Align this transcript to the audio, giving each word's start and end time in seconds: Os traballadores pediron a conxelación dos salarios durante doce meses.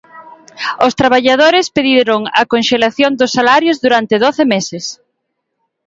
Os 0.85 0.93
traballadores 1.01 1.65
pediron 1.75 2.21
a 2.41 2.43
conxelación 2.53 3.11
dos 3.19 3.31
salarios 3.37 3.77
durante 3.85 4.15
doce 4.25 4.43
meses. 4.53 4.85